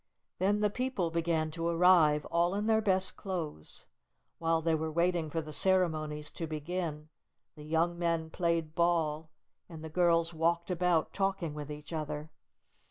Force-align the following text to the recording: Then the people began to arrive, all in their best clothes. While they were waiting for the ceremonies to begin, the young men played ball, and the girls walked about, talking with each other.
Then 0.39 0.61
the 0.61 0.71
people 0.71 1.11
began 1.11 1.51
to 1.51 1.67
arrive, 1.67 2.25
all 2.31 2.55
in 2.55 2.65
their 2.65 2.81
best 2.81 3.15
clothes. 3.15 3.85
While 4.39 4.63
they 4.63 4.73
were 4.73 4.91
waiting 4.91 5.29
for 5.29 5.43
the 5.43 5.53
ceremonies 5.53 6.31
to 6.31 6.47
begin, 6.47 7.09
the 7.55 7.61
young 7.65 7.99
men 7.99 8.31
played 8.31 8.73
ball, 8.73 9.29
and 9.69 9.83
the 9.83 9.89
girls 9.89 10.33
walked 10.33 10.71
about, 10.71 11.13
talking 11.13 11.53
with 11.53 11.69
each 11.71 11.93
other. 11.93 12.31